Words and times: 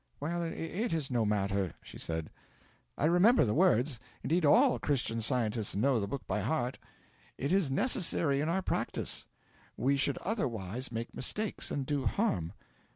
'Well, 0.19 0.41
it 0.41 0.93
is 0.93 1.11
no 1.11 1.25
matter,' 1.25 1.75
she 1.83 1.99
said, 1.99 2.31
'I 2.97 3.05
remember 3.05 3.45
the 3.45 3.53
words 3.53 3.99
indeed, 4.23 4.45
all 4.45 4.79
Christian 4.79 5.21
Scientists 5.21 5.75
know 5.75 5.99
the 5.99 6.07
book 6.07 6.25
by 6.25 6.39
heart; 6.39 6.79
it 7.37 7.51
is 7.51 7.69
necessary 7.69 8.41
in 8.41 8.49
our 8.49 8.63
practice. 8.63 9.27
We 9.77 9.97
should 9.97 10.17
otherwise 10.23 10.91
make 10.91 11.13
mistakes 11.13 11.69
and 11.69 11.85
do 11.85 12.07
harm. 12.07 12.53